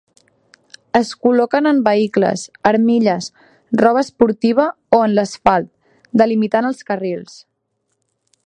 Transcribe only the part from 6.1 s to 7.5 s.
delimitant els carrils.